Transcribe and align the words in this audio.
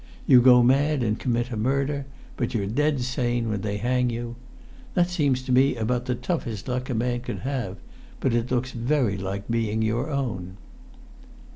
You 0.25 0.41
go 0.41 0.63
mad 0.63 1.03
and 1.03 1.19
commit 1.19 1.51
a 1.51 1.55
murder, 1.55 2.07
but 2.35 2.55
you're 2.55 2.65
dead 2.65 3.01
sane 3.01 3.49
when 3.49 3.61
they 3.61 3.77
hang 3.77 4.09
you! 4.09 4.35
That 4.95 5.09
seems 5.11 5.43
to 5.43 5.51
me 5.51 5.75
about 5.75 6.05
the 6.05 6.15
toughest 6.15 6.67
luck 6.67 6.89
a 6.89 6.95
man 6.95 7.19
could 7.19 7.41
have, 7.41 7.77
but 8.19 8.33
it 8.33 8.49
looks 8.49 8.71
very 8.71 9.15
like 9.19 9.47
being 9.47 9.83
your 9.83 10.09
own." 10.09 10.57